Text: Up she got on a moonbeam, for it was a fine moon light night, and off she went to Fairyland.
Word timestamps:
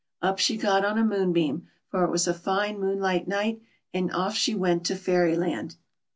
Up 0.19 0.39
she 0.39 0.57
got 0.57 0.83
on 0.83 0.97
a 0.97 1.05
moonbeam, 1.05 1.67
for 1.91 2.03
it 2.03 2.09
was 2.09 2.27
a 2.27 2.33
fine 2.33 2.79
moon 2.79 2.99
light 2.99 3.27
night, 3.27 3.61
and 3.93 4.11
off 4.13 4.33
she 4.33 4.55
went 4.55 4.83
to 4.87 4.95
Fairyland. 4.95 5.75